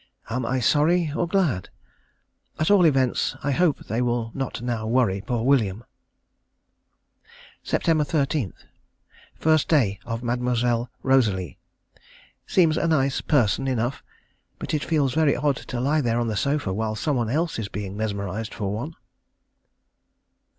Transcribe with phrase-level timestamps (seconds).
[0.31, 1.69] Am I sorry or glad?
[2.57, 5.83] At all events, I hope they will not now worry poor William....
[7.63, 8.07] Sept.
[8.07, 8.51] 13.
[9.35, 11.59] First day of Mademoiselle Rosalie.
[12.47, 14.01] Seems a nice person enough;
[14.57, 17.59] but it feels very odd to lie there on the sofa while some one else
[17.59, 18.95] is being mesmerised for one.